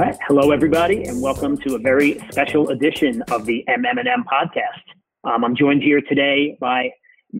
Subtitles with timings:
[0.00, 0.16] All right.
[0.26, 4.80] Hello, everybody, and welcome to a very special edition of the MM&M podcast.
[5.24, 6.88] Um, I'm joined here today by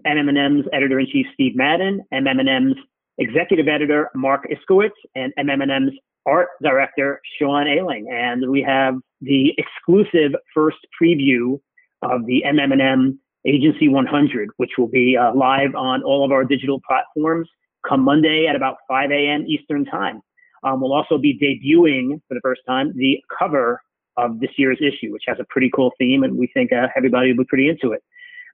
[0.06, 2.76] MM&M's editor-in-chief Steve Madden, MM&M's
[3.16, 5.92] executive editor Marc Iskowitz, and MM&M's
[6.26, 8.10] art director Sean Ayling.
[8.12, 11.58] And we have the exclusive first preview
[12.02, 16.78] of the MM&M Agency 100, which will be uh, live on all of our digital
[16.86, 17.48] platforms
[17.88, 19.46] come Monday at about 5 a.m.
[19.48, 20.20] Eastern Time.
[20.62, 23.80] Um, we'll also be debuting for the first time the cover
[24.16, 27.32] of this year's issue, which has a pretty cool theme, and we think uh, everybody
[27.32, 28.02] will be pretty into it.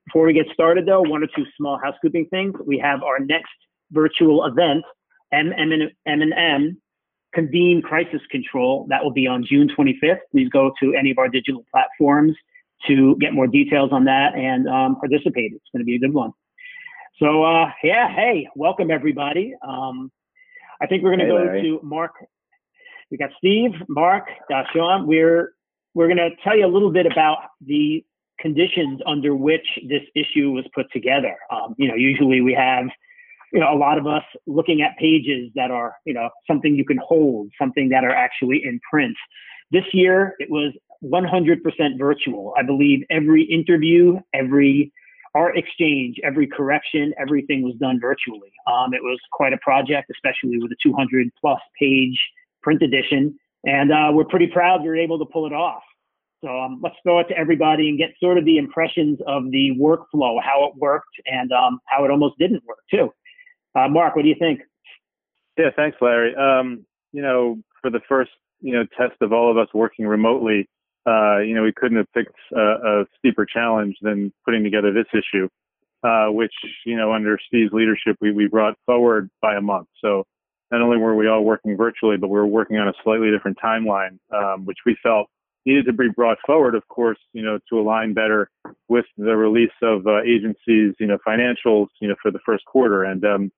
[0.07, 2.55] Before we get started, though, one or two small housekeeping things.
[2.65, 3.51] We have our next
[3.91, 4.85] virtual event,
[5.35, 6.81] MM&M
[7.35, 8.87] Convene Crisis Control.
[8.89, 10.21] That will be on June 25th.
[10.31, 12.37] Please go to any of our digital platforms
[12.87, 15.53] to get more details on that and um, participate.
[15.55, 16.33] It's going to be a good one.
[17.19, 19.55] So, uh, yeah, hey, welcome everybody.
[19.67, 20.13] Um,
[20.81, 21.63] I think we're going to hey, go Larry.
[21.63, 22.13] to Marc.
[23.11, 25.07] We got Steve, Marc, uh, Sean.
[25.07, 25.53] We're
[25.95, 28.05] we're going to tell you a little bit about the
[28.39, 31.37] conditions under which this issue was put together.
[31.51, 32.87] Um, you know, usually we have
[33.53, 36.85] you know a lot of us looking at pages that are you know something you
[36.85, 39.17] can hold, something that are actually in print.
[39.71, 40.73] This year it was
[41.05, 42.55] 100% virtual.
[42.57, 44.93] I believe every interview, every
[45.37, 48.53] art exchange, every correction, everything was done virtually.
[48.67, 52.19] Um, it was quite a project, especially with a 200 plus page
[52.63, 53.39] print edition.
[53.65, 55.83] And uh, we're pretty proud we were able to pull it off.
[56.45, 59.71] So um, let's throw it to everybody and get sort of the impressions of the
[59.79, 63.13] workflow, how it worked, and um, how it almost didn't work too.
[63.75, 64.61] Uh, Marc, what do you think?
[65.59, 66.35] Yeah, thanks, Larry.
[66.37, 70.69] Um, you know, for the first you know test of all of us working remotely,
[71.07, 75.07] uh, you know, we couldn't have picked a, a, steeper challenge than putting together this
[75.13, 75.49] issue,
[76.03, 76.53] uh, which,
[76.85, 79.89] you know, under Steve's leadership, we, we brought forward by a month.
[80.03, 80.25] So
[80.71, 83.59] not only were we all working virtually, but we were working on a slightly different
[83.63, 85.29] timeline, um, which we felt
[85.65, 88.51] needed to be brought forward, of course, you know, to align better
[88.89, 93.05] with the release of uh, agencies, you know, financials, you know, for the first quarter.
[93.05, 93.53] And, um,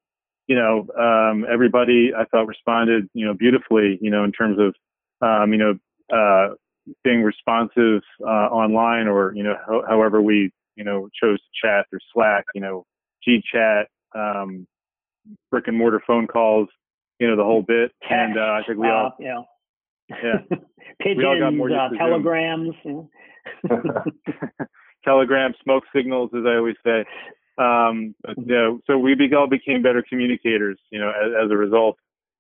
[0.47, 4.75] you know, um, everybody I thought responded, you know, beautifully, you know, in terms of,
[5.21, 5.75] um, you know,
[6.11, 6.55] uh,
[7.05, 11.87] being responsive uh, online or you know ho- however we you know chose to chat
[11.93, 12.85] or Slack, you know,
[13.25, 14.67] G chat, um,
[15.51, 16.69] brick and mortar phone calls,
[17.19, 17.93] you know, the whole bit.
[18.09, 19.43] And uh, I think we all, yeah,
[20.11, 20.39] yeah,
[21.01, 22.75] pigeons, we all got more uh, telegrams,
[25.05, 27.05] telegrams, smoke signals, as I always say.
[27.59, 31.51] Um, but, you know, so we be- all became better communicators, you know, as, as
[31.51, 31.97] a result.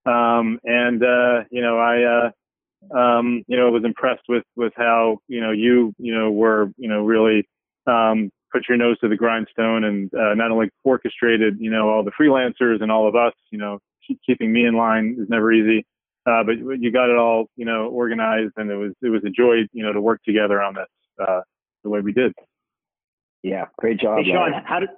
[0.07, 2.31] Um, and uh, you know, I uh,
[2.95, 6.71] um, you know, I was impressed with with how you know you you know were
[6.77, 7.49] you know really
[7.87, 12.05] um, put your nose to the grindstone and uh, not only orchestrated you know all
[12.05, 13.79] the freelancers and all of us you know
[14.27, 15.85] keeping me in line is never easy,
[16.25, 19.31] uh, but you got it all you know organized and it was it was a
[19.31, 21.41] joy you know to work together on this uh,
[21.85, 22.33] the way we did.
[23.43, 24.19] Yeah, great job.
[24.19, 24.91] Hey, Sean, how did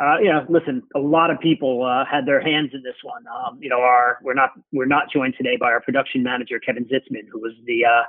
[0.00, 0.16] uh,
[0.48, 3.24] listen, a lot of people uh, had their hands in this one.
[3.28, 6.84] Um, you know, our we're not we're not joined today by our production manager Kevin
[6.84, 8.02] Zitzman, who was the uh,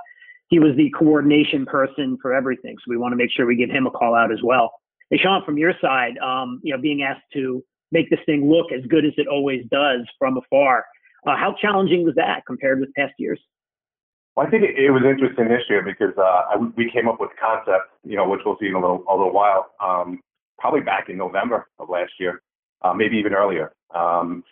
[0.48, 2.76] he was the coordination person for everything.
[2.80, 4.74] So we want to make sure we give him a call out as well.
[5.12, 8.72] Hey, Sean, from your side, um, you know, being asked to make this thing look
[8.72, 10.86] as good as it always does from afar,
[11.28, 13.40] uh, how challenging was that compared with past years?
[14.36, 17.20] Well, I think it, it was interesting this year because uh, I, we came up
[17.20, 19.72] with the concept, you know, which we'll see in a little, a little while.
[19.80, 20.20] Um,
[20.58, 22.42] probably back in November of last year,
[22.82, 23.74] uh, maybe even earlier.
[23.94, 24.44] Um,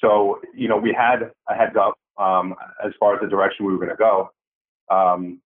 [0.00, 2.54] so, you know, we had a heads up um,
[2.84, 4.30] as far as the direction we were going to go.
[4.90, 5.40] Um,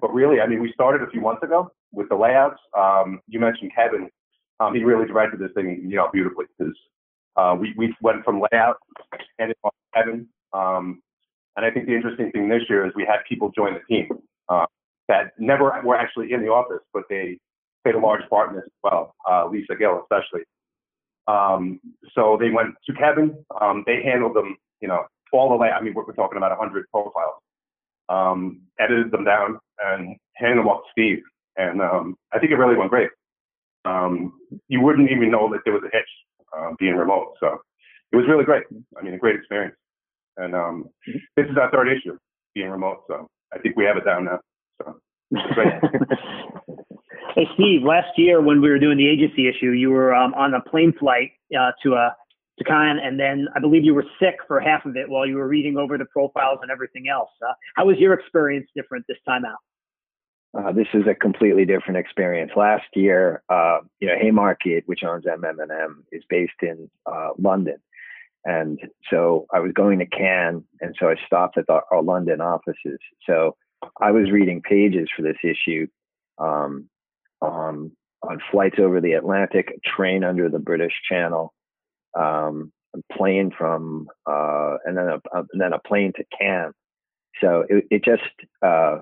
[0.00, 2.58] but really, I mean, we started a few months ago with the layouts.
[2.76, 4.10] Um, you mentioned Kevin.
[4.60, 6.74] Um, he really directed this thing, you know, beautifully because
[7.36, 8.76] uh, we, we went from layout
[9.38, 9.58] and it
[9.94, 10.26] Kevin.
[10.52, 11.02] Um,
[11.56, 14.08] and I think the interesting thing this year is we had people join the team
[14.48, 14.66] uh,
[15.08, 17.38] that never were actually in the office, but they
[17.84, 20.42] played a large part in this as well, uh, Lisa Gill especially.
[21.26, 21.80] Um,
[22.14, 23.36] so they went to Kevin.
[23.60, 25.68] Um, they handled them, you know, all the way.
[25.68, 27.40] I mean, we're, we're talking about 100 profiles.
[28.08, 31.22] Um, edited them down and handed them off to Steve.
[31.56, 33.10] And um, I think it really went great.
[33.84, 34.32] Um,
[34.68, 36.08] you wouldn't even know that there was a hitch
[36.56, 37.34] uh, being remote.
[37.40, 37.58] So
[38.12, 38.64] it was really great.
[38.98, 39.76] I mean, a great experience.
[40.36, 40.88] And um,
[41.36, 42.18] this is our third issue
[42.54, 43.04] being remote.
[43.08, 44.40] So I think we have it down now.
[44.82, 45.00] So.
[47.34, 50.54] Hey, Steve, last year when we were doing the agency issue, you were um, on
[50.54, 52.10] a plane flight uh, to a uh,
[52.58, 55.34] to Cannes, and then I believe you were sick for half of it while you
[55.34, 57.30] were reading over the profiles and everything else.
[57.44, 59.58] Uh, how was your experience different this time out?
[60.56, 62.52] Uh, this is a completely different experience.
[62.54, 67.78] Last year, uh, you know, Haymarket, which owns MM&M, is based in uh, London,
[68.44, 68.78] And
[69.10, 73.00] so I was going to Cannes, and so I stopped at the, our London offices.
[73.28, 73.56] So
[74.00, 75.88] I was reading pages for this issue
[76.38, 76.88] um,
[77.44, 77.92] on
[78.22, 81.52] on flights over the Atlantic, train under the British Channel,
[82.18, 86.72] um, a plane from, uh, and then a, and then a plane to Cannes.
[87.40, 88.22] So it, it just
[88.62, 89.00] uh,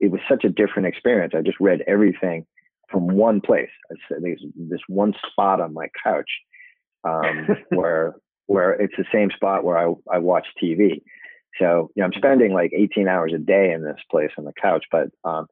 [0.00, 1.34] it was such a different experience.
[1.36, 2.46] I just read everything
[2.90, 3.70] from one place.
[3.90, 6.30] I There's this one spot on my couch
[7.04, 8.16] um, where
[8.46, 11.02] where it's the same spot where I, I watch TV.
[11.58, 14.52] So you know, I'm spending like 18 hours a day in this place on the
[14.60, 15.46] couch, but um,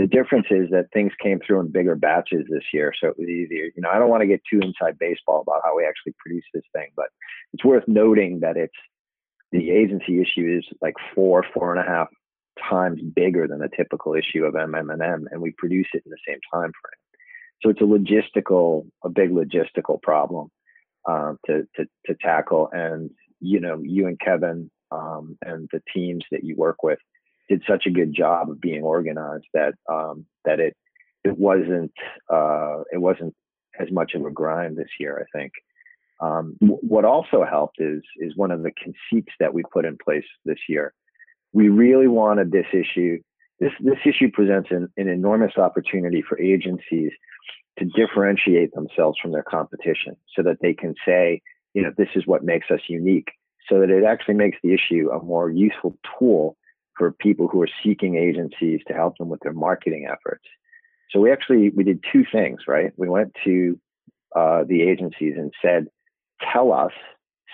[0.00, 3.28] the difference is that things came through in bigger batches this year, so it was
[3.28, 3.64] easier.
[3.76, 6.44] You know, I don't want to get too inside baseball about how we actually produce
[6.54, 7.06] this thing, but
[7.52, 8.72] it's worth noting that it's
[9.52, 12.08] the agency issue is like four, four and a half
[12.70, 16.38] times bigger than a typical issue of MMM, and we produce it in the same
[16.52, 17.00] time frame.
[17.62, 20.48] So it's a logistical, a big logistical problem
[21.06, 22.70] um, to, to to tackle.
[22.72, 23.10] And
[23.40, 26.98] you know, you and Kevin um, and the teams that you work with
[27.50, 30.76] did such a good job of being organized that um, that it
[31.24, 31.92] it wasn't
[32.32, 33.34] uh, it wasn't
[33.78, 35.26] as much of a grind this year.
[35.26, 35.52] I think.
[36.20, 39.98] Um, w- what also helped is is one of the conceits that we put in
[40.02, 40.94] place this year.
[41.52, 43.18] We really wanted this issue.
[43.58, 47.10] This this issue presents an, an enormous opportunity for agencies
[47.78, 51.42] to differentiate themselves from their competition, so that they can say,
[51.74, 53.28] you know, this is what makes us unique.
[53.68, 56.56] So that it actually makes the issue a more useful tool
[57.00, 60.44] for people who are seeking agencies to help them with their marketing efforts.
[61.10, 62.92] So we actually we did two things, right?
[62.98, 63.80] We went to
[64.36, 65.86] uh, the agencies and said,
[66.52, 66.92] tell us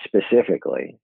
[0.05, 0.99] specifically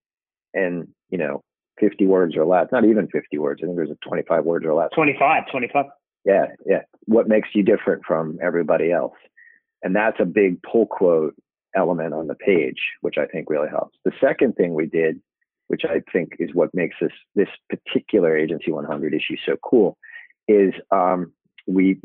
[0.53, 1.41] and you know,
[1.79, 3.61] 50 words or less, not even 50 words.
[3.63, 4.89] I think there's a 25 words or less.
[4.93, 5.85] 25, 25.
[6.25, 6.81] Yeah, yeah.
[7.05, 9.15] What makes you different from everybody else?
[9.83, 11.33] And that's a big pull quote
[11.75, 13.97] element on the page, which I think really helps.
[14.03, 15.21] The second thing we did,
[15.67, 19.97] which I think is what makes this this particular Agency 100 issue so cool,
[20.47, 21.33] is um,
[21.67, 21.99] we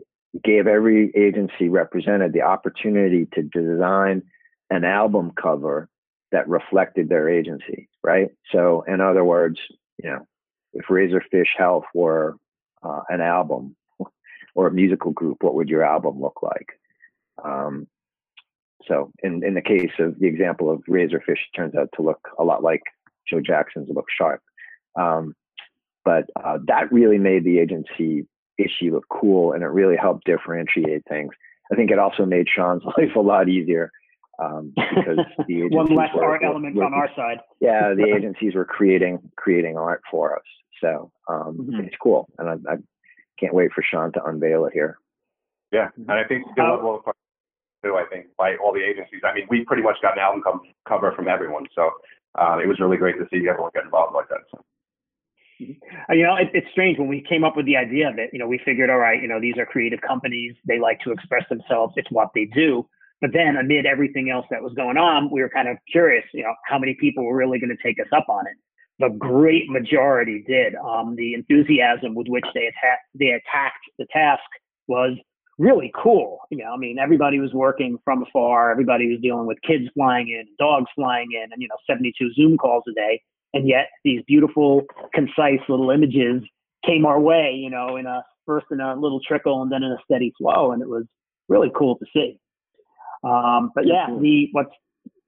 [0.45, 4.23] gave every agency represented the opportunity to design
[4.71, 5.89] an album cover
[6.31, 8.29] that reflected their agency, right?
[8.53, 9.59] So, in other words,
[10.03, 10.27] you know,
[10.75, 12.37] if Razorfish Health were
[12.83, 13.77] uh, an album
[14.55, 16.79] or a musical group, what would your album look like?
[17.43, 17.87] Um,
[18.87, 22.45] so, in in the case of the example of Razorfish, turns out to look a
[22.45, 22.83] lot like
[23.31, 24.41] Joe Jackson's Look Sharp.
[24.99, 25.35] Um,
[26.05, 28.27] but uh, that really made the agency
[28.59, 31.33] issue look cool, and it really helped differentiate things.
[31.71, 33.93] I think it also made Sean's life a lot easier
[34.43, 37.39] um, because the one less were, art element were, on our side.
[37.61, 40.45] Yeah, the agencies were creating creating art for us,
[40.81, 41.81] so um, mm-hmm.
[41.87, 42.77] it's cool, and I, I,
[43.39, 44.99] can't wait for Sean to unveil it here.
[45.73, 47.15] Yeah, and I think the level of
[47.85, 47.95] too.
[47.97, 49.21] I think by all the agencies.
[49.25, 51.91] I mean, we pretty much got an album com- cover from everyone, so
[52.35, 54.41] uh, it was really great to see everyone get involved like that.
[54.51, 54.65] So.
[56.09, 58.31] Uh, you know, it, it's strange when we came up with the idea of it.
[58.33, 61.11] You know, we figured, all right, you know, these are creative companies; they like to
[61.11, 61.95] express themselves.
[61.97, 62.89] It's what they do.
[63.21, 66.45] But then, amid everything else that was going on, we were kind of curious, you
[66.45, 68.55] know, how many people were really going to take us up on it.
[69.01, 70.75] The great majority did.
[70.77, 74.43] Um, the enthusiasm with which they attacked they attacked the task
[74.87, 75.19] was
[75.59, 76.39] really cool.
[76.51, 78.71] You know, I mean, everybody was working from afar.
[78.71, 82.57] Everybody was dealing with kids flying in, dogs flying in, and you know, 72 Zoom
[82.57, 83.21] calls a day.
[83.55, 86.43] And yet, these beautiful, concise little images
[86.87, 87.53] came our way.
[87.55, 90.73] You know, in a first in a little trickle and then in a steady flow,
[90.73, 91.05] and it was
[91.49, 92.39] really cool to see.
[93.25, 94.71] Um, but yeah, the what's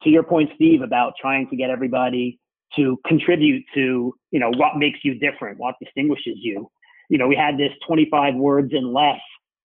[0.03, 2.39] to your point, Steve, about trying to get everybody
[2.77, 6.71] to contribute to you know what makes you different, what distinguishes you.
[7.09, 9.19] You know, we had this 25 words and less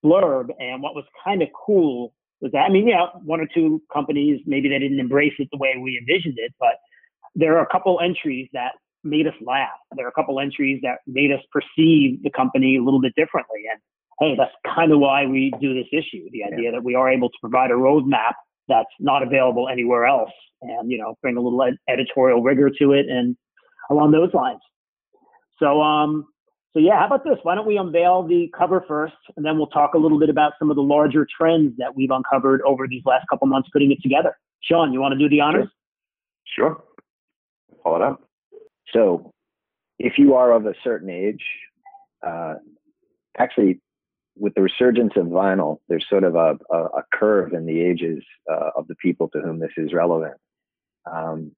[0.05, 3.81] blurb, and what was kind of cool was that I mean, yeah, one or two
[3.91, 6.75] companies maybe they didn't embrace it the way we envisioned it, but
[7.33, 9.69] there are a couple entries that made us laugh.
[9.95, 13.63] There are a couple entries that made us perceive the company a little bit differently,
[13.71, 13.79] and
[14.19, 16.29] hey, that's kind of why we do this issue.
[16.31, 16.71] The idea yeah.
[16.71, 18.33] that we are able to provide a roadmap
[18.67, 20.31] that's not available anywhere else,
[20.61, 23.35] and you know, bring a little ed- editorial rigor to it, and
[23.89, 24.61] along those lines.
[25.59, 26.25] So, um,
[26.75, 27.37] so yeah, how about this?
[27.43, 30.53] Why don't we unveil the cover first, and then we'll talk a little bit about
[30.59, 34.01] some of the larger trends that we've uncovered over these last couple months putting it
[34.03, 34.37] together.
[34.61, 35.69] Sean, you want to do the honors?
[36.43, 36.83] Sure.
[37.81, 38.21] Pull it up.
[38.91, 39.31] So,
[39.99, 41.43] if you are of a certain age,
[42.27, 42.55] uh,
[43.37, 43.79] actually,
[44.35, 48.21] with the resurgence of vinyl, there's sort of a, a, a curve in the ages
[48.51, 50.35] uh, of the people to whom this is relevant.
[51.09, 51.53] Um,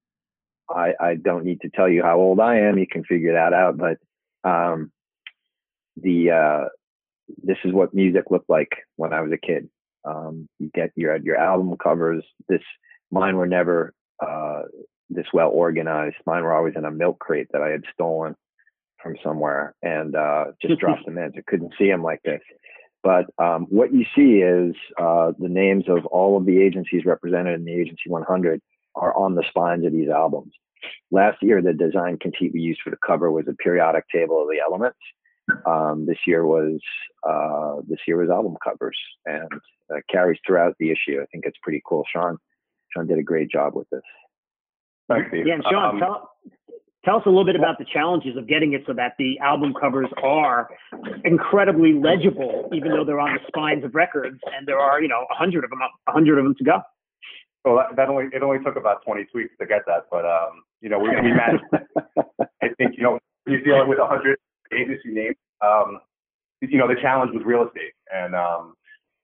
[0.70, 3.52] I, I, don't need to tell you how old I am; you can figure that
[3.52, 3.78] out.
[3.78, 3.98] But
[4.48, 4.92] um,
[6.02, 6.68] the uh,
[7.42, 9.68] this is what music looked like when I was a kid.
[10.04, 12.24] Um, you get your your album covers.
[12.48, 12.62] This
[13.10, 13.92] mine were never
[14.24, 14.62] uh,
[15.10, 16.16] this well organized.
[16.26, 18.34] Mine were always in a milk crate that I had stolen
[19.02, 21.32] from somewhere and uh, just dropped them in.
[21.34, 22.40] So couldn't see them like this.
[23.02, 27.54] But um, what you see is uh, the names of all of the agencies represented
[27.58, 28.60] in the Agency 100
[28.96, 30.52] are on the spines of these albums.
[31.10, 34.48] Last year, the design conceit we used for the cover was a periodic table of
[34.48, 34.98] the elements.
[35.66, 36.80] Um, this year was
[37.28, 39.48] uh, this year was album covers and
[39.92, 41.20] uh, carries throughout the issue.
[41.20, 42.04] I think it's pretty cool.
[42.12, 42.38] Sean
[42.94, 44.02] Sean did a great job with this.
[45.08, 45.46] Thanks, Steve.
[45.46, 46.30] Yeah, and Sean, Um, tell,
[47.04, 49.72] tell us a little bit about the challenges of getting it so that the album
[49.78, 50.68] covers are
[51.24, 55.24] incredibly legible, even though they're on the spines of records, and there are, you know,
[55.30, 56.80] a hundred of them, a hundred of them to go.
[57.64, 60.62] Well, that, that only it only took about 20 tweaks to get that, but um,
[60.80, 61.64] you know, we, we managed.
[62.62, 64.38] I think you know, you're dealing with 100
[64.74, 65.34] agency name.
[65.60, 66.00] um,
[66.60, 68.74] you know, the challenge was real estate, and um,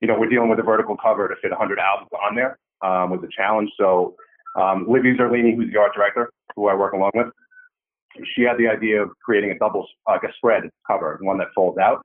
[0.00, 3.10] you know, we're dealing with a vertical cover to fit 100 albums on there um,
[3.10, 3.70] was a challenge.
[3.78, 4.14] So,
[4.56, 7.26] um, Livy Zerlini, who's the art director, who I work along with,
[8.36, 11.78] she had the idea of creating a double, like a spread cover, one that folds
[11.78, 12.02] out.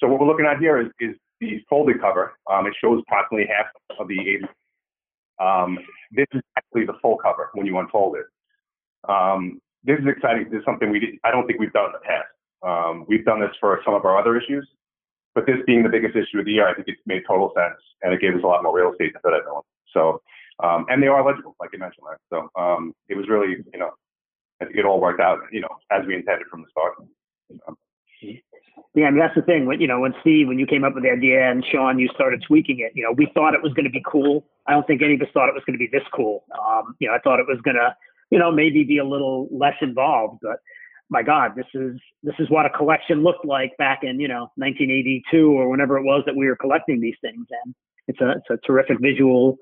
[0.00, 2.32] So what we're looking at here is, is the folded cover.
[2.50, 3.66] Um, it shows approximately half
[4.00, 4.48] of the agency
[5.38, 5.78] um,
[6.12, 8.26] this is actually the full cover when you unfold it.
[9.10, 10.48] Um, this is exciting.
[10.50, 12.26] This is something we did, I don't think we've done in the past.
[12.66, 14.68] Um, we've done this for some of our other issues,
[15.34, 17.80] but this being the biggest issue of the year, I think it made total sense,
[18.02, 19.32] and it gave us a lot more real estate to fit.
[19.94, 20.20] So,
[20.62, 22.06] um, and they are legible, like you mentioned.
[22.30, 23.90] So um, it was really, you know,
[24.60, 26.94] it all worked out, you know, as we intended from the start.
[27.68, 27.76] Um,
[28.94, 29.66] Yeah, I mean that's the thing.
[29.66, 32.08] When you know, when Steve, when you came up with the idea, and Sean, you
[32.14, 32.92] started tweaking it.
[32.94, 34.46] You know, we thought it was going to be cool.
[34.66, 36.44] I don't think any of us thought it was going to be this cool.
[36.66, 37.94] Um, you know, I thought it was going to,
[38.30, 40.40] you know, maybe be a little less involved.
[40.42, 40.60] But
[41.08, 44.50] my God, this is this is what a collection looked like back in you know
[44.56, 47.46] 1982 or whenever it was that we were collecting these things.
[47.64, 47.74] And
[48.08, 49.58] it's a it's a terrific visual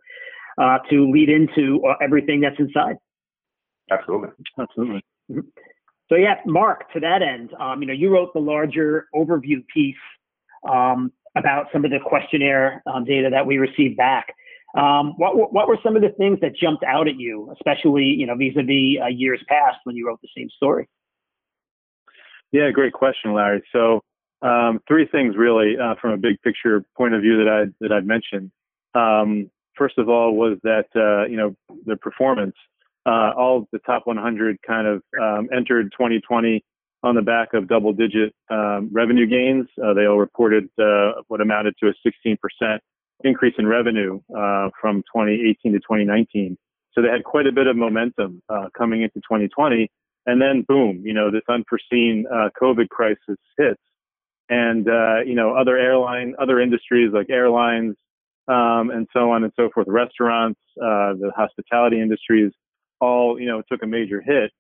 [0.59, 2.97] uh, to lead into uh, everything that's inside.
[3.91, 4.29] absolutely.
[4.59, 5.03] Absolutely.
[6.11, 9.97] So yeah, Marc, to that end, um, you know, you wrote the larger overview piece
[10.69, 14.27] um, about some of the questionnaire um, data that we received back.
[14.77, 18.05] Um, what were- what were some of the things that jumped out at you, especially
[18.05, 20.89] you know vis-a-vis uh, years past when you wrote the same story?
[22.55, 23.65] Yeah, great question, Larry.
[23.73, 24.01] So,
[24.41, 27.91] um, three things really uh, from a big picture point of view that I that
[27.91, 28.53] I'd mentioned.
[28.95, 32.55] Um, first of all, was that uh, you know the performance.
[33.07, 36.65] Uh, all the top 100 kind of um, entered 2020
[37.03, 39.67] on the back of double-digit um, revenue gains.
[39.85, 42.79] Uh, they all reported uh, what amounted to a 16%
[43.25, 46.57] increase in revenue uh, from 2018 to 2019.
[46.93, 48.41] So they had quite a bit of momentum
[48.79, 49.91] coming into 2020
[50.27, 53.81] and then boom, you know, this unforeseen uh, COVID crisis hits,
[54.49, 57.97] and uh, you know, other airline, other industries like airlines,
[58.49, 62.53] um, and so on and so forth, restaurants, uh, the hospitality industries,
[63.01, 64.51] all you know, took a major hit,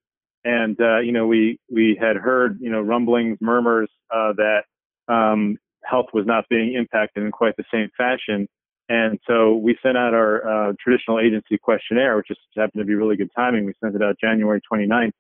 [0.44, 4.64] and uh, you know, we we had heard you know rumblings, murmurs uh, that
[5.09, 8.49] um, health was not being impacted in quite the same fashion.
[8.87, 12.94] And so we sent out our uh, traditional agency questionnaire, which just happened to be
[12.94, 13.64] really good timing.
[13.64, 15.12] We sent it out January 29th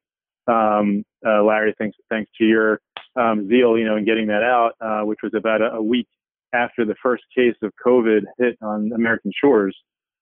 [0.46, 2.80] um, uh, Larry, thanks thanks to your
[3.16, 6.08] um, zeal, you know, in getting that out, uh, which was about a, a, week
[6.52, 9.76] after the first case of COVID hit on American shores.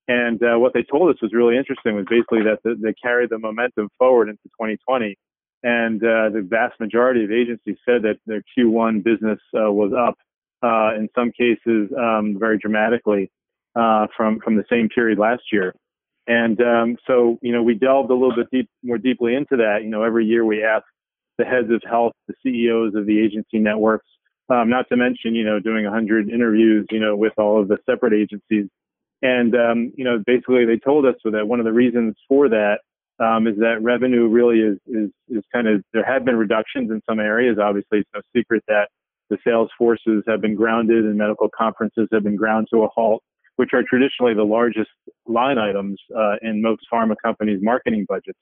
[0.09, 3.31] And uh, what they told us was really interesting was basically that the, they carried
[3.31, 5.17] the momentum forward into 2020.
[5.65, 10.17] And uh, the vast majority of agencies said that their Q1 business uh, was up,
[10.63, 13.31] uh, in some cases um, very dramatically
[13.75, 15.75] from from the same period last year.
[16.33, 19.81] And um, so, you know, we delved a little bit deep, more deeply into that.
[19.83, 20.85] You know, every year we ask
[21.37, 24.07] the heads of health, the CEOs of the agency networks,
[24.49, 27.77] um, not to mention, you know, doing 100 interviews, you know, with all of the
[27.85, 28.71] separate agencies.
[29.21, 32.79] And, um, you know, basically they told us that one of the reasons for that
[33.21, 37.03] um, is that revenue really is, is, is kind of, there have been reductions in
[37.07, 37.59] some areas.
[37.63, 38.89] Obviously, it's no secret that
[39.29, 43.23] the sales forces have been grounded and medical conferences have been ground to a halt
[43.57, 44.91] which are traditionally the largest
[45.27, 48.39] line items uh, in most pharma companies' marketing budgets.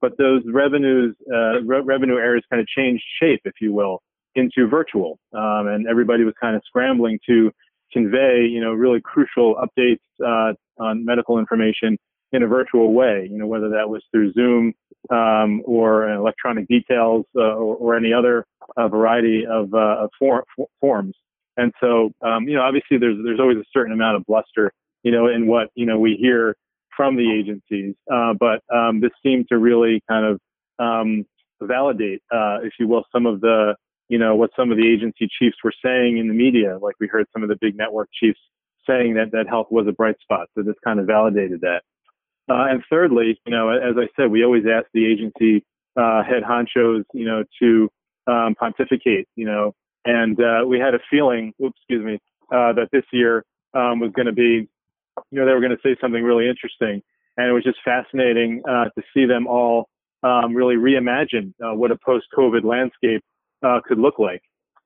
[0.00, 4.02] But those revenues, uh, re- revenue areas kind of changed shape, if you will,
[4.34, 7.50] into virtual, um, and everybody was kind of scrambling to
[7.92, 11.96] convey, you know, really crucial updates uh, on medical information
[12.32, 13.26] in a virtual way.
[13.30, 14.74] You know, whether that was through Zoom
[15.10, 18.44] um, or electronic details uh, or, or, any other
[18.76, 20.44] uh, variety of, uh, of for-
[20.80, 21.14] forms.
[21.56, 24.72] And so, um, you know, obviously there's there's always a certain amount of bluster,
[25.02, 26.56] you know, in what you know we hear
[26.96, 27.94] from the agencies.
[28.12, 30.40] Uh, but um, this seemed to really kind of
[30.78, 31.24] um,
[31.60, 33.74] validate, uh, if you will, some of the
[34.08, 36.78] you know what some of the agency chiefs were saying in the media.
[36.78, 38.40] Like we heard some of the big network chiefs
[38.88, 40.48] saying that that health was a bright spot.
[40.54, 41.82] So this kind of validated that.
[42.48, 45.64] Uh, and thirdly, you know, as I said, we always ask the agency
[45.96, 47.88] uh, head honchos, you know, to
[48.28, 49.74] um, pontificate, you know,
[50.06, 52.14] and uh, we had a feeling, oops, excuse me,
[52.52, 53.44] uh, that this year
[53.74, 54.68] um, was going to be,
[55.30, 57.02] you know, they were going to say something really interesting,
[57.36, 59.88] and it was just fascinating uh, to see them all
[60.22, 63.22] um, really reimagine uh, what a post-COVID landscape
[63.86, 64.42] could look like.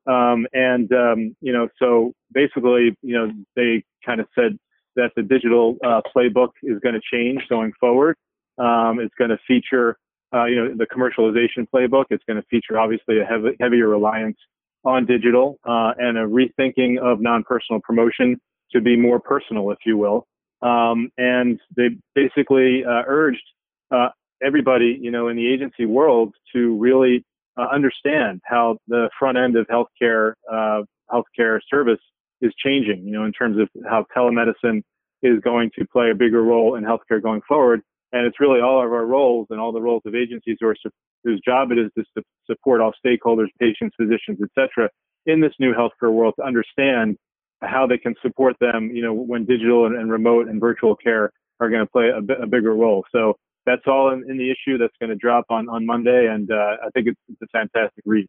[0.07, 4.59] Um, and um, you know, so basically, you know, they kind of said
[4.97, 8.17] that the digital uh, playbook is going to change going forward.
[8.59, 9.97] Um, it's going to feature,
[10.35, 12.07] uh, you know, the commercialization playbook.
[12.11, 14.39] It's going to feature obviously a heavy, heavier reliance
[14.84, 18.40] on digital uh, and a rethinking of non-personal promotion
[18.72, 20.26] to be more personal, if you will.
[20.62, 23.42] Um, and they basically uh, urged
[23.90, 24.08] uh,
[24.42, 27.25] everybody, you know, in the agency world to really
[27.56, 32.00] uh, understand how the front end of healthcare uh, healthcare service
[32.40, 33.04] is changing.
[33.04, 34.82] You know, in terms of how telemedicine
[35.22, 37.82] is going to play a bigger role in healthcare going forward.
[38.12, 41.71] And it's really all of our roles and all the roles of agencies whose job
[41.71, 44.88] it is to su- support all stakeholders, patients, physicians, etc.,
[45.26, 47.17] in this new healthcare world to understand
[47.62, 48.90] how they can support them.
[48.93, 52.21] You know, when digital and, and remote and virtual care are going to play a,
[52.21, 53.05] b- a bigger role.
[53.12, 53.37] So
[53.67, 56.26] that's all in, in the issue that's going to drop on, on Monday.
[56.31, 58.26] And uh, I think it's, it's, a fantastic read.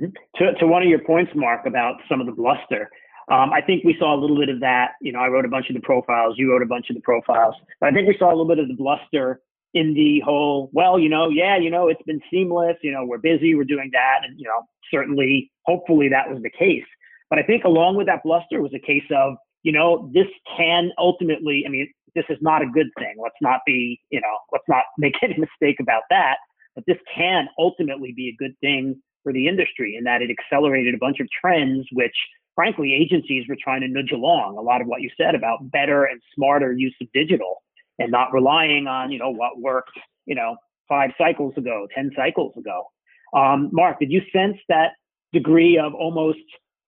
[0.00, 2.90] To, to one of your points, Marc, about some of the bluster,
[3.28, 4.92] um, I think we saw a little bit of that.
[5.00, 7.02] You know, I wrote a bunch of the profiles, you wrote a bunch of the
[7.02, 9.40] profiles, but I think we saw a little bit of the bluster
[9.74, 13.18] in the whole, well, you know, yeah, you know, it's been seamless, you know, we're
[13.18, 14.20] busy, we're doing that.
[14.24, 16.84] And, you know, certainly, hopefully that was the case.
[17.28, 20.92] But I think along with that bluster was a case of, you know, this can
[20.96, 23.16] ultimately, I mean, this is not a good thing.
[23.22, 26.36] Let's not be, you know, let's not make any mistake about that.
[26.74, 30.94] But this can ultimately be a good thing for the industry in that it accelerated
[30.94, 32.14] a bunch of trends, which
[32.56, 34.58] frankly agencies were trying to nudge along.
[34.58, 37.62] A lot of what you said about better and smarter use of digital
[38.00, 40.56] and not relying on, you know, what worked, you know,
[40.88, 42.86] five cycles ago, 10 cycles ago.
[43.32, 44.92] Um, Marc, did you sense that
[45.32, 46.38] degree of almost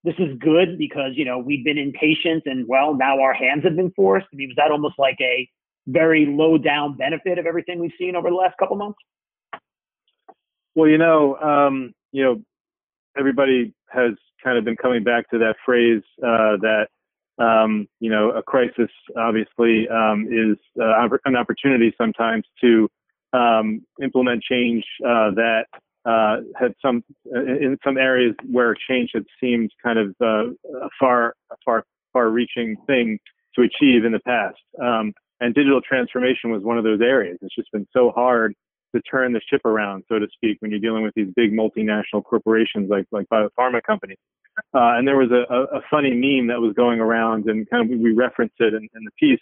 [0.04, 3.76] this is good because you know we've been impatient and well now our hands have
[3.76, 4.26] been forced.
[4.32, 5.48] I mean, was that almost like a
[5.86, 8.98] very low down benefit of everything we've seen over the last couple months?
[10.74, 12.42] Well, you know, um, you know,
[13.18, 16.88] everybody has kind of been coming back to that phrase uh, that
[17.38, 22.88] um, you know a crisis obviously um, is uh, an opportunity sometimes to
[23.32, 25.66] um, implement change uh, that
[26.04, 30.48] uh, had some in some areas where change had seemed kind of uh,
[30.84, 33.18] a far, far, far-reaching thing
[33.54, 34.56] to achieve in the past.
[34.82, 37.38] Um, and digital transformation was one of those areas.
[37.42, 38.54] It's just been so hard
[38.94, 42.24] to turn the ship around, so to speak, when you're dealing with these big multinational
[42.24, 44.18] corporations like like biopharma companies.
[44.74, 48.00] Uh, and there was a, a, funny meme that was going around, and kind of
[48.00, 49.40] we referenced it in, in the piece.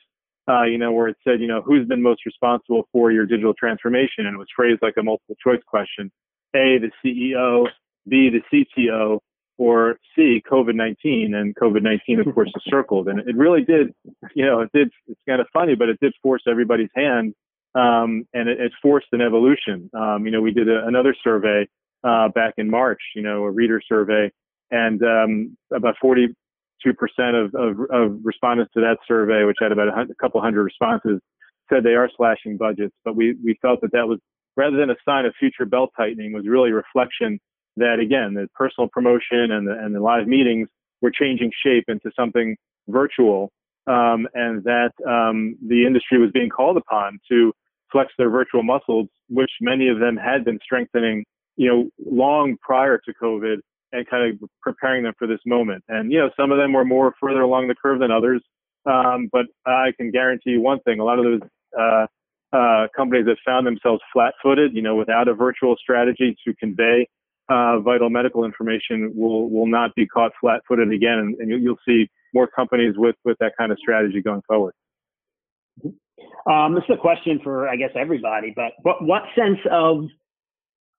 [0.48, 3.54] Uh, you know, where it said, you know, who's been most responsible for your digital
[3.54, 6.12] transformation, and it was phrased like a multiple choice question.
[6.54, 7.66] A, the CEO,
[8.08, 9.18] B, the CTO,
[9.58, 11.34] or C, COVID-19.
[11.34, 13.08] And COVID-19, of course, is circled.
[13.08, 13.94] And it really did,
[14.34, 17.34] you know, it did, it's kind of funny, but it did force everybody's hand.
[17.76, 19.90] Um, and it, it, forced an evolution.
[19.92, 21.68] Um, you know, we did a, another survey
[22.04, 24.30] uh, back in March, you know, a reader survey,
[24.70, 26.30] and um, about 42%
[26.86, 31.20] of, of, of, respondents to that survey, which had about a, a couple hundred responses,
[31.68, 32.94] said they are slashing budgets.
[33.04, 34.20] But we, we felt that that was
[34.56, 37.38] rather than a sign of future belt tightening, was really a reflection
[37.76, 40.68] that again, the personal promotion and the, and the live meetings
[41.02, 42.56] were changing shape into something
[42.88, 43.50] virtual,
[43.86, 47.52] um, and that um, the industry was being called upon to
[47.92, 51.24] flex their virtual muscles, which many of them had been strengthening,
[51.56, 53.56] you know, long prior to COVID,
[53.92, 55.84] and kind of preparing them for this moment.
[55.88, 58.42] And you know, some of them were more further along the curve than others,
[58.84, 62.06] um, but I can guarantee you one thing: a lot of those uh,
[62.52, 67.06] uh, companies that found themselves flat-footed, you know, without a virtual strategy to convey
[67.48, 72.08] uh, vital medical information, will will not be caught flat-footed again, and, and you'll see
[72.34, 74.74] more companies with with that kind of strategy going forward.
[76.46, 78.52] Um, this is a question for, I guess, everybody.
[78.54, 80.04] But what what sense of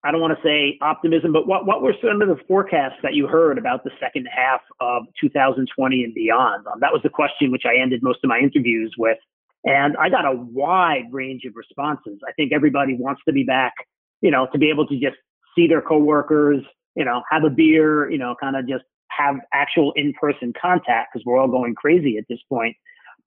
[0.04, 3.14] I don't want to say optimism, but what, what were some of the forecasts that
[3.14, 6.66] you heard about the second half of 2020 and beyond?
[6.68, 9.18] Um, that was the question which I ended most of my interviews with.
[9.66, 12.20] And I got a wide range of responses.
[12.28, 13.74] I think everybody wants to be back,
[14.22, 15.18] you know, to be able to just
[15.56, 16.64] see their coworkers,
[16.96, 21.10] you know, have a beer, you know, kind of just have actual in person contact
[21.12, 22.78] because we're all going crazy at this point.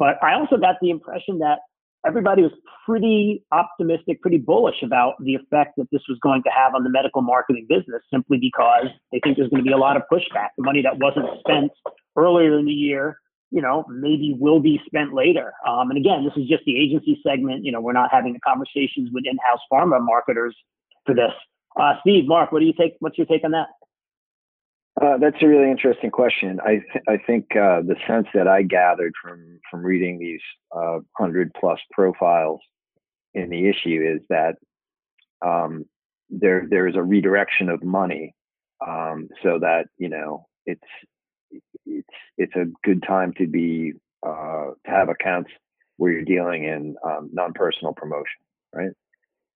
[0.01, 1.59] But I also got the impression that
[2.07, 2.53] everybody was
[2.87, 6.91] pretty optimistic, pretty bullish about the effect that this was going to have on the
[6.91, 10.49] medical marketing business simply because they think there's going to be a lot of pushback.
[10.57, 11.71] The money that wasn't spent
[12.17, 13.19] earlier in the year
[13.51, 15.53] you know, maybe will be spent later.
[15.67, 17.65] Um, and again, this is just the agency segment.
[17.65, 20.57] You know, we're not having the conversations with in-house pharma marketers
[21.05, 21.33] for this.
[21.79, 22.95] Uh, Steve, Marc, what do you take?
[23.01, 23.67] What's your take on that?
[25.01, 26.59] Uh, that's a really interesting question.
[26.65, 30.41] I th- I think uh, the sense that I gathered from from reading these
[30.75, 32.61] uh, hundred plus profiles
[33.35, 34.57] in the issue is that
[35.47, 35.85] um,
[36.29, 38.35] there there is a redirection of money,
[38.87, 40.83] um, so that you know it's
[41.87, 43.93] it's it's a good time to be
[44.27, 45.51] uh, to have accounts
[45.97, 48.41] where you're dealing in um, non-personal promotion,
[48.75, 48.91] right?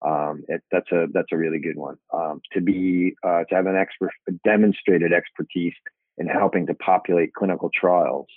[0.05, 1.95] Um, it, that's a that's a really good one.
[2.13, 4.11] Um, to be uh, to have an expert
[4.43, 5.73] demonstrated expertise
[6.17, 8.27] in helping to populate clinical trials,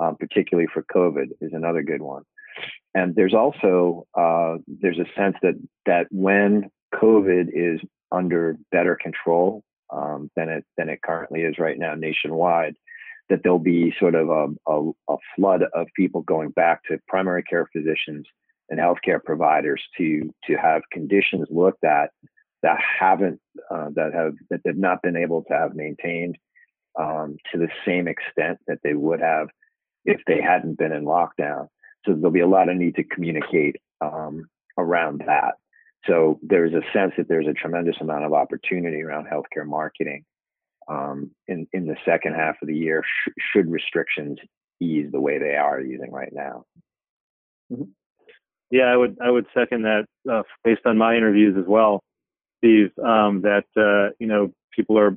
[0.00, 2.22] um, particularly for COVID, is another good one.
[2.94, 5.54] And there's also uh, there's a sense that
[5.86, 7.80] that when COVID is
[8.12, 12.74] under better control um, than it than it currently is right now nationwide,
[13.28, 17.42] that there'll be sort of a, a, a flood of people going back to primary
[17.42, 18.26] care physicians
[18.70, 22.10] and healthcare providers to to have conditions looked at
[22.62, 26.36] that haven't uh, that have that they've not been able to have maintained
[26.98, 29.48] um, to the same extent that they would have
[30.04, 31.68] if they hadn't been in lockdown.
[32.04, 34.44] So there'll be a lot of need to communicate um,
[34.78, 35.54] around that.
[36.06, 40.24] So there's a sense that there's a tremendous amount of opportunity around healthcare marketing
[40.88, 44.38] um, in in the second half of the year sh- should restrictions
[44.80, 46.64] ease the way they are using right now.
[47.72, 47.90] Mm-hmm.
[48.70, 52.02] Yeah, I would I would second that uh, based on my interviews as well,
[52.58, 52.90] Steve.
[52.98, 55.16] Um, that uh, you know people are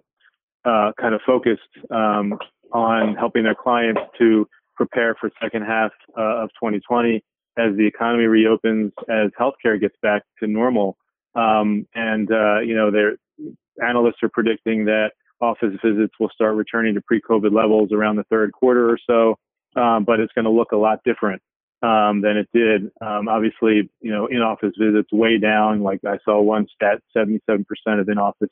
[0.63, 2.37] uh, kind of focused um,
[2.71, 7.23] on helping their clients to prepare for second half uh, of 2020
[7.57, 10.97] as the economy reopens, as healthcare gets back to normal,
[11.35, 13.17] um, and uh, you know, their
[13.85, 15.11] analysts are predicting that
[15.41, 19.35] office visits will start returning to pre-COVID levels around the third quarter or so,
[19.81, 21.41] um, but it's going to look a lot different
[21.81, 22.91] um, than it did.
[23.01, 25.81] Um, obviously, you know, in-office visits way down.
[25.81, 27.65] Like I saw one stat, 77%
[27.99, 28.49] of in-office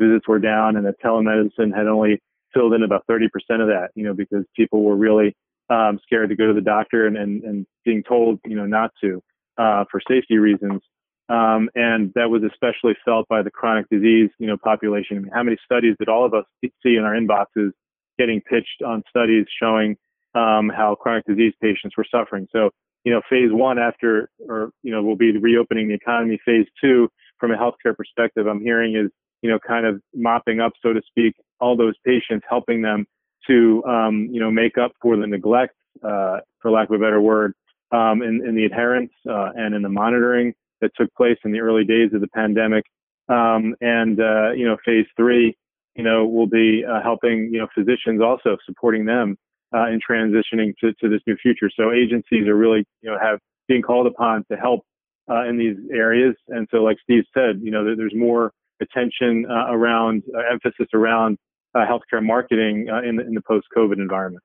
[0.00, 2.20] visits were down, and that telemedicine had only
[2.54, 3.26] filled in about 30%
[3.60, 3.88] of that.
[3.94, 5.34] You know, because people were really
[5.70, 8.92] um, scared to go to the doctor and, and, and being told, you know, not
[9.02, 9.22] to
[9.58, 10.80] uh, for safety reasons.
[11.28, 15.18] Um, and that was especially felt by the chronic disease, you know, population.
[15.18, 17.72] I mean, how many studies did all of us see in our inboxes
[18.18, 19.96] getting pitched on studies showing
[20.40, 22.46] um, how chronic disease patients were suffering?
[22.56, 22.70] So,
[23.04, 24.10] you know, phase one after,
[24.48, 26.36] or you know, we'll be reopening the economy.
[26.44, 27.08] Phase two,
[27.40, 29.10] from a healthcare perspective, I'm hearing is,
[29.42, 33.06] you know, kind of mopping up, so to speak, all those patients, helping them
[33.48, 37.20] to, um, you know, make up for the neglect, uh, for lack of a better
[37.20, 37.50] word,
[37.92, 41.60] um, in, in the adherence uh, and in the monitoring that took place in the
[41.60, 42.84] early days of the pandemic.
[43.28, 45.56] Um, and, uh, you know, phase three,
[45.94, 49.36] you know, will be uh, helping, you know, physicians also supporting them
[49.74, 51.70] uh, in transitioning to, to this new future.
[51.74, 54.82] So agencies are really, you know, have being called upon to help
[55.30, 56.34] uh, in these areas.
[56.48, 61.38] And so, like Steve said, you know, there's more attention uh, around uh, emphasis around
[61.76, 64.42] healthcare marketing in the, in the post-COVID environment.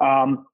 [0.00, 0.46] Um,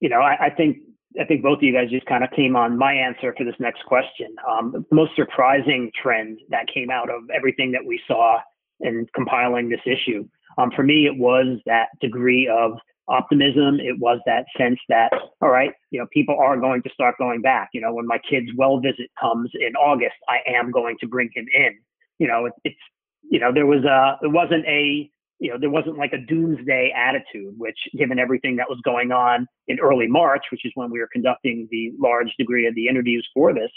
[0.00, 0.78] you know, I, I think
[1.20, 3.54] I think both of you guys just kind of came on my answer for this
[3.60, 4.34] next question.
[4.48, 8.38] Um, the most surprising trend that came out of everything that we saw
[8.80, 10.26] in compiling this issue,
[10.58, 12.72] um, for me, it was that degree of
[13.08, 13.80] optimism.
[13.80, 17.42] It was that sense that, all right, you know, people are going to start going
[17.42, 17.70] back.
[17.72, 21.30] You know, when my kid's well visit comes in August, I am going to bring
[21.34, 21.78] him in.
[22.18, 22.76] You know, it, it's,
[23.22, 26.92] you know, there was a, it wasn't a, you know, there wasn't like a doomsday
[26.96, 31.00] attitude, which given everything that was going on in early March, which is when we
[31.00, 33.70] were conducting the large degree of the interviews for this,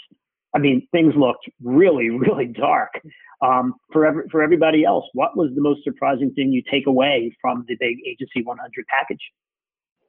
[0.54, 3.00] I mean, things looked really, really dark.
[3.40, 7.36] Um, for every, for everybody else, what was the most surprising thing you take away
[7.40, 9.20] from the big Agency 100 package?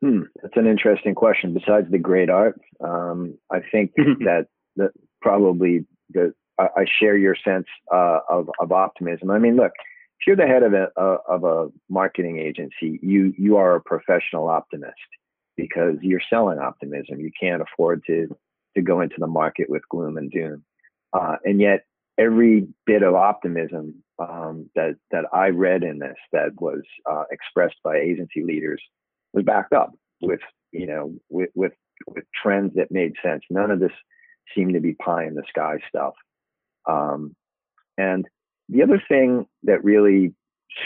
[0.01, 1.53] Hmm, that's an interesting question.
[1.53, 4.47] Besides the great art, um, I think that
[4.77, 9.29] that probably the I, I share your sense uh, of of optimism.
[9.29, 9.73] I mean, look,
[10.19, 14.47] if you're the head of a, of a marketing agency, you you are a professional
[14.47, 14.95] optimist
[15.57, 17.19] because you're selling optimism.
[17.19, 18.35] You can't afford to
[18.79, 20.63] to go into the market with gloom and doom.
[21.13, 21.85] Uh, and yet,
[22.17, 27.77] every bit of optimism um, that that I read in this that was uh, expressed
[27.83, 28.81] by agency leaders
[29.33, 31.73] was backed up with you know with with
[32.07, 33.43] with trends that made sense.
[33.49, 33.91] None of this
[34.55, 36.13] seemed to be pie in the sky stuff.
[36.87, 37.35] Um,
[37.97, 38.25] and
[38.67, 40.33] the other thing that really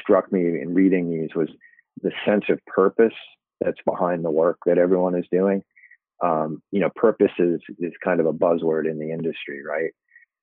[0.02, 1.50] struck me in reading these was
[2.02, 3.14] the sense of purpose
[3.62, 5.64] that's behind the work that everyone is doing.
[6.22, 9.92] Um, you know, purpose is, is kind of a buzzword in the industry, right?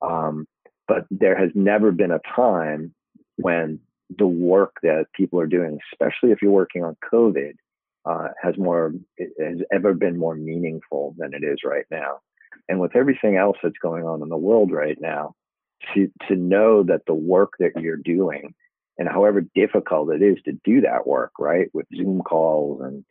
[0.01, 0.47] Um,
[0.87, 2.93] but there has never been a time
[3.37, 3.79] when
[4.17, 7.53] the work that people are doing, especially if you're working on COVID,
[8.05, 8.93] uh, has more
[9.39, 12.19] has ever been more meaningful than it is right now.
[12.67, 15.35] And with everything else that's going on in the world right now,
[15.93, 18.53] to to know that the work that you're doing
[18.97, 23.03] and however difficult it is to do that work, right, with Zoom calls and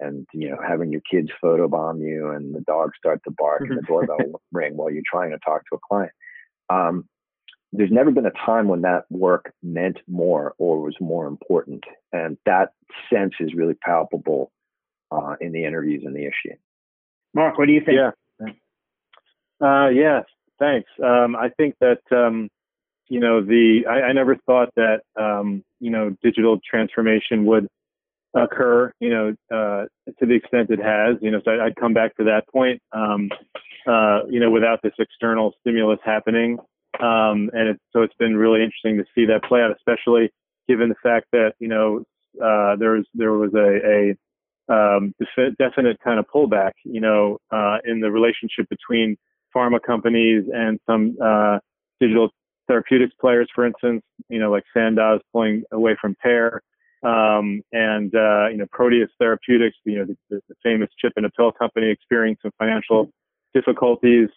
[0.00, 3.78] and you know having your kids photobomb you and the dogs start to bark and
[3.78, 4.18] the doorbell
[4.52, 6.12] ring while you're trying to talk to a client.
[6.68, 7.08] Um,
[7.72, 12.36] there's never been a time when that work meant more or was more important, and
[12.44, 12.72] that
[13.12, 14.50] sense is really palpable
[15.12, 16.56] uh, in the interviews and the issue.
[17.32, 17.98] Marc, what do you think?
[17.98, 18.10] Yeah.
[19.60, 20.24] Uh, yes,
[20.58, 20.88] thanks.
[21.02, 22.48] Um, I think that um,
[23.08, 27.68] you know the I, I never thought that um, you know digital transformation would
[28.34, 28.92] occur.
[29.00, 29.84] You know uh,
[30.18, 31.16] to the extent it has.
[31.20, 32.80] You know, so I'd come back to that point.
[32.92, 33.30] Um,
[33.86, 36.58] uh, you know, without this external stimulus happening,
[37.00, 40.30] um, and it, so it's been really interesting to see that play out, especially
[40.68, 42.04] given the fact that you know
[42.42, 44.16] uh, there was there was a, a
[44.70, 45.14] um,
[45.58, 49.16] definite kind of pullback, you know, uh, in the relationship between
[49.54, 51.58] pharma companies and some uh,
[51.98, 52.30] digital
[52.68, 56.62] therapeutics players, for instance, you know, like Sandoz pulling away from Pear,
[57.02, 61.30] um, and uh, you know, Proteus Therapeutics, you know, the, the, famous chip and a
[61.30, 63.10] pill company, experiencing some financial
[63.54, 64.28] difficulties,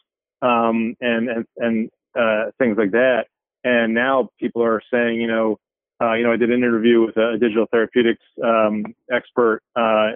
[0.42, 3.26] um, and and and uh, things like that.
[3.66, 5.58] And now people are saying, you know,
[6.02, 10.12] uh, you know, I did an interview with a digital therapeutics um, expert uh,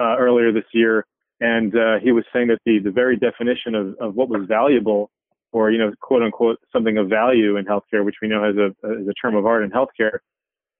[0.00, 1.06] uh, earlier this year,
[1.40, 5.10] and uh, he was saying that the the very definition of, of what was valuable,
[5.52, 9.08] or you know, quote unquote, something of value in healthcare, which we know has a
[9.08, 10.18] a term of art in healthcare,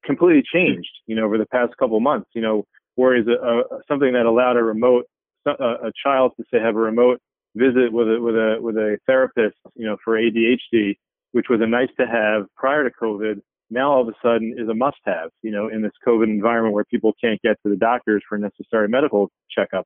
[0.06, 0.90] completely changed.
[1.06, 2.30] You know, over the past couple months.
[2.34, 2.64] You know,
[2.94, 5.06] whereas a, a, something that allowed a remote
[5.46, 7.20] a, uh, a child to say have a remote
[7.54, 10.96] visit with a with a with a therapist, you know, for ADHD,
[11.32, 13.40] which was a nice to have prior to COVID,
[13.70, 16.74] now all of a sudden is a must have, you know, in this COVID environment
[16.74, 19.84] where people can't get to the doctors for necessary medical checkups.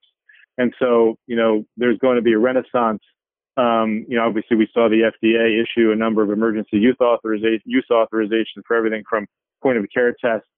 [0.58, 3.02] And so, you know, there's going to be a renaissance.
[3.56, 7.62] Um, you know, obviously we saw the FDA issue a number of emergency youth authorization,
[7.64, 9.26] use authorization for everything from
[9.62, 10.48] point of care tests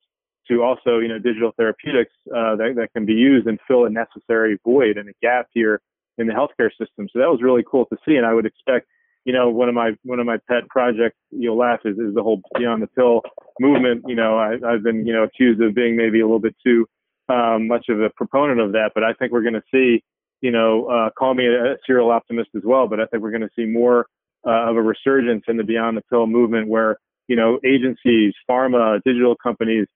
[0.49, 3.91] to also, you know, digital therapeutics uh, that, that can be used and fill a
[3.91, 5.81] necessary void and a gap here
[6.19, 7.09] in the healthcare system.
[7.13, 8.17] So that was really cool to see.
[8.17, 8.87] And I would expect
[9.25, 12.23] you know, one of my one of my pet projects, you'll laugh, is, is the
[12.23, 13.23] whole Beyond the Pill
[13.61, 14.05] movement.
[14.07, 16.87] You know, I, I've been you know accused of being maybe a little bit too
[17.29, 20.03] um, much of a proponent of that, but I think we're going to see,
[20.41, 23.43] you know, uh, call me a serial optimist as well, but I think we're going
[23.43, 24.07] to see more
[24.45, 26.97] uh, of a resurgence in the Beyond the Pill movement, where
[27.33, 29.87] you know agencies, pharma, digital companies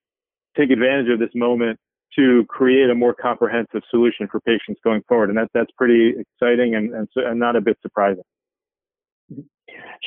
[0.57, 1.79] take advantage of this moment
[2.19, 6.75] to create a more comprehensive solution for patients going forward, and that that's pretty exciting
[6.75, 8.23] and and, and not a bit surprising.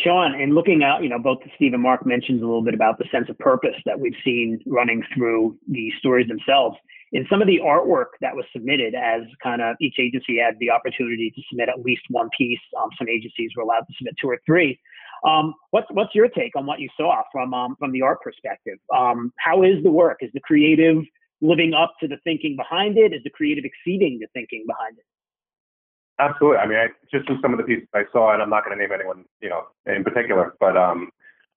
[0.03, 2.97] Sean, in looking out, you know, both Steve and Marc mentioned a little bit about
[2.97, 6.77] the sense of purpose that we've seen running through the stories themselves.
[7.11, 10.69] In some of the artwork that was submitted, as kind of each agency had the
[10.69, 14.29] opportunity to submit at least one piece, um, some agencies were allowed to submit two
[14.29, 14.79] or three.
[15.27, 18.77] Um, what's what's your take on what you saw from um, from the art perspective?
[18.95, 20.19] Um, how is the work?
[20.21, 20.97] Is the creative
[21.41, 23.11] living up to the thinking behind it?
[23.11, 25.05] Is the creative exceeding the thinking behind it?
[26.19, 26.57] Absolutely.
[26.57, 28.77] I mean, I, just from some of the pieces I saw, and I'm not going
[28.77, 31.09] to name anyone, you know, in particular, but um,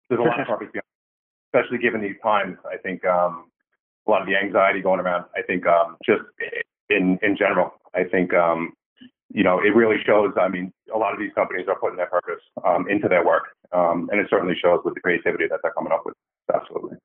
[0.08, 0.82] there's a lot of behind,
[1.52, 2.56] especially given these times.
[2.64, 3.50] I think um,
[4.06, 5.24] a lot of the anxiety going around.
[5.36, 6.22] I think um, just
[6.90, 8.72] in in general, I think um,
[9.34, 10.32] you know, it really shows.
[10.40, 13.56] I mean, a lot of these companies are putting their purpose um, into their work,
[13.72, 16.14] um, and it certainly shows with the creativity that they're coming up with.
[16.54, 16.98] Absolutely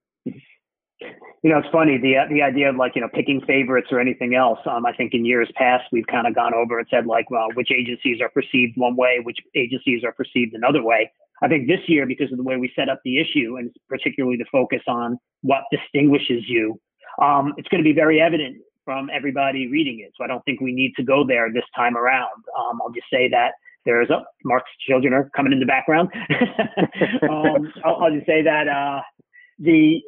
[1.00, 4.36] you know, it's funny the the idea of like you know picking favorites or anything
[4.36, 4.60] else.
[4.66, 7.48] Um, I think in years past we've kind of gone over and said like, well,
[7.54, 11.12] which agencies are perceived one way, which agencies are perceived another way.
[11.42, 14.38] I think this year, because of the way we set up the issue, and particularly
[14.38, 16.80] the focus on what distinguishes you,
[17.22, 20.14] um, it's going to be very evident from everybody reading it.
[20.18, 22.44] So I don't think we need to go there this time around.
[22.58, 23.52] Um, I'll just say that
[23.86, 26.10] there's a Marc's children are coming in the background.
[27.30, 29.02] um, I'll, I'll, just say that uh,
[29.60, 30.02] the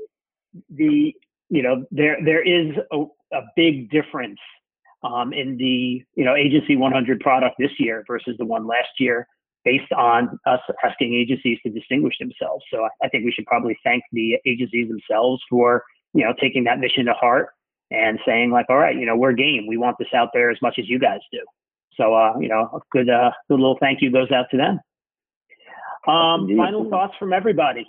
[0.70, 1.14] the
[1.50, 2.98] you know there there is a,
[3.34, 4.40] a big difference
[5.04, 9.28] um, in the you know agency 100 product this year versus the one last year
[9.66, 12.64] based on us asking agencies to distinguish themselves.
[12.72, 15.84] So I, I think we should probably thank the agencies themselves for
[16.14, 17.50] you know taking that mission to heart
[17.92, 19.68] and saying like all right you know we're game.
[19.68, 21.40] We want this out there as much as you guys do.
[21.96, 24.80] So uh, you know a good uh, good little thank you goes out to them.
[26.08, 27.86] Um, final thoughts from everybody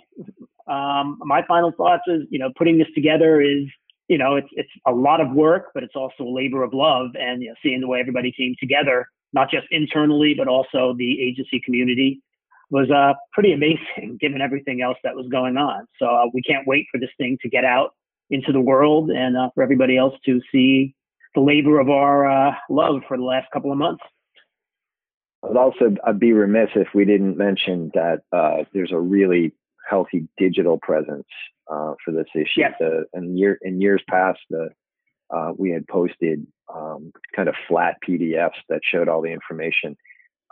[0.71, 3.65] um, my final thoughts is, you know, putting this together is,
[4.07, 7.11] you know, it's it's a lot of work, but it's also a labor of love,
[7.15, 11.21] and you know, seeing the way everybody came together, not just internally, but also the
[11.21, 12.21] agency community,
[12.69, 15.85] was uh, pretty amazing given everything else that was going on.
[15.99, 17.91] So uh, we can't wait for this thing to get out
[18.29, 20.95] into the world and uh, for everybody else to see
[21.35, 24.03] the labor of our uh, love for the last couple of months.
[25.43, 29.53] I'd also I'd be remiss if we didn't mention that uh, there's a really
[29.89, 31.27] healthy digital presence
[31.71, 32.57] uh, for this issue.
[32.57, 32.73] Yes.
[32.79, 34.69] The, in year in years past, the
[35.29, 39.95] uh, we had posted um, kind of flat PDFs that showed all the information.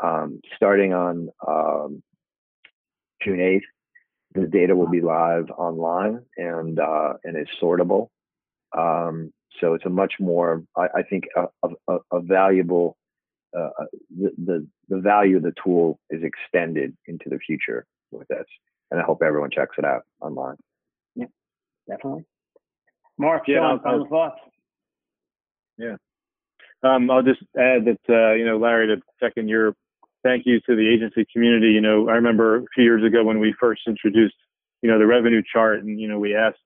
[0.02, 2.02] Um, starting on um,
[3.22, 3.62] June 8th,
[4.34, 8.08] the data will be live online and uh, and is sortable.
[8.78, 12.96] Um, so it's a much more, I, I think, a, a, a valuable.
[13.58, 13.70] Uh,
[14.16, 18.46] the, the the value of the tool is extended into the future with this,
[18.92, 20.56] and I hope everyone checks it out online.
[21.16, 21.28] Yeah,
[21.88, 22.26] definitely.
[23.18, 24.40] Marc, Yeah, Sean, I'll- final thoughts.
[26.82, 29.76] Um, I'll just add that, uh, you know, Larry, to second your
[30.24, 31.68] thank you to the agency community.
[31.72, 34.36] You know, I remember a few years ago when we first introduced,
[34.82, 36.60] you know, the revenue chart and, you know, we asked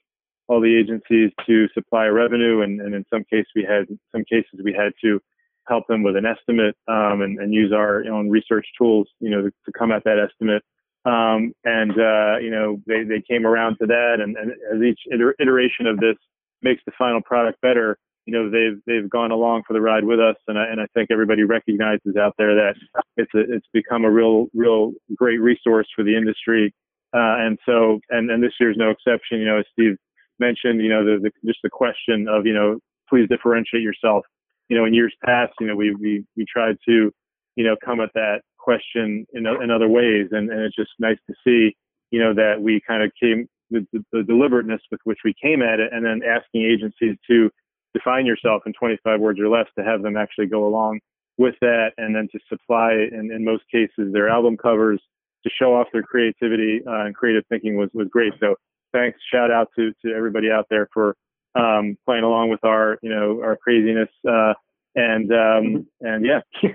[0.47, 4.59] all the agencies to supply revenue and, and in some case we had, some cases
[4.63, 5.19] we had to
[5.67, 9.41] help them with an estimate, um, and, and use our own research tools, you know,
[9.41, 10.62] to, to come at that estimate.
[11.05, 14.99] Um, and, uh, you know, they, they came around to that and, and as each
[15.13, 16.15] iter- iteration of this
[16.61, 20.19] makes the final product better, you know they've they've gone along for the ride with
[20.19, 22.75] us, and I and I think everybody recognizes out there that
[23.17, 26.73] it's a, it's become a real real great resource for the industry,
[27.13, 29.39] uh, and so and and this year's no exception.
[29.39, 29.97] You know, as Steve
[30.39, 34.25] mentioned, you know the, the just the question of you know please differentiate yourself.
[34.69, 37.11] You know, in years past, you know we we we tried to
[37.55, 41.17] you know come at that question in in other ways, and and it's just nice
[41.28, 41.76] to see
[42.12, 45.62] you know that we kind of came the, the, the deliberateness with which we came
[45.62, 47.49] at it, and then asking agencies to
[47.93, 50.99] define yourself in 25 words or less to have them actually go along
[51.38, 55.02] with that and then to supply in, in most cases their album covers
[55.43, 58.34] to show off their creativity uh, and creative thinking was, was great.
[58.39, 58.56] So
[58.93, 59.19] thanks.
[59.32, 61.15] Shout out to, to everybody out there for
[61.56, 64.54] um, playing along with our you know our craziness uh,
[64.95, 66.41] and um, and yeah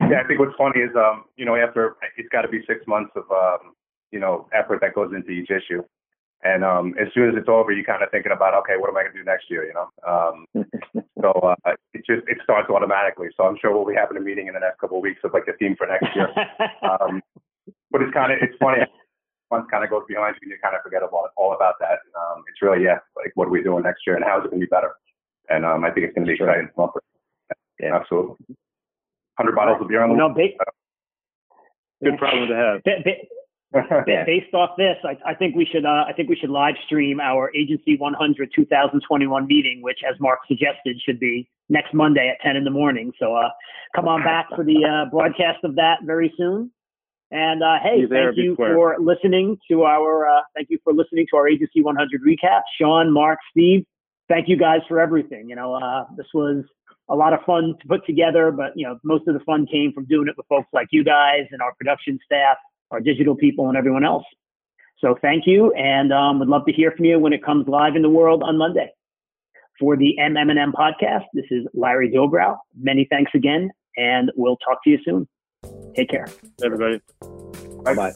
[0.00, 2.86] Yeah, I think what's funny is, um, you know, after it's got to be six
[2.86, 3.72] months of, um,
[4.12, 5.82] you know, effort that goes into each issue,
[6.44, 8.96] and um, as soon as it's over, you're kind of thinking about, okay, what am
[8.96, 9.66] I going to do next year?
[9.66, 10.46] You know, um,
[11.20, 13.28] so uh, it just it starts automatically.
[13.36, 15.32] So I'm sure we'll be having a meeting in the next couple of weeks of
[15.34, 16.28] like the theme for next year.
[16.86, 17.22] um,
[17.90, 18.84] but it's kind of it's funny.
[19.50, 21.98] Once kind of goes behind you, and you kind of forget about all about that.
[22.14, 24.50] Um, it's really yeah, like what are we doing next year, and how is it
[24.50, 24.92] going to be better?
[25.48, 26.50] And um, I think it's going to be Sure.
[26.52, 26.70] exciting.
[27.80, 27.96] Yeah.
[27.96, 28.36] absolutely.
[29.38, 30.58] Hundred bottles of beer on the no, ba-
[32.02, 33.28] good problem to have ba- ba-
[34.26, 37.20] based off this, I, I think we should uh, I think we should live stream
[37.20, 42.56] our Agency 100 2021 meeting, which, as Marc suggested, should be next Monday at 10
[42.56, 43.12] in the morning.
[43.18, 43.50] So uh,
[43.94, 46.70] come on back for the uh, broadcast of that very soon.
[47.30, 48.74] And uh, hey, there, thank you square.
[48.74, 52.62] for listening to our uh, thank you for listening to our Agency 100 recap.
[52.80, 53.84] Sean, Marc, Steve,
[54.28, 55.46] thank you guys for everything.
[55.50, 56.64] You know, uh, this was
[57.10, 59.92] a lot of fun to put together, but you know, most of the fun came
[59.92, 62.56] from doing it with folks like you guys and our production staff,
[62.90, 64.24] our digital people, and everyone else.
[64.98, 67.94] So thank you, and um, would love to hear from you when it comes live
[67.96, 68.90] in the world on Monday.
[69.78, 72.56] For the MMM podcast, this is Larry Dobrow.
[72.76, 75.28] Many thanks again, and we'll talk to you soon.
[75.94, 76.26] Take care.
[76.62, 77.00] everybody
[77.84, 78.12] Bye bye.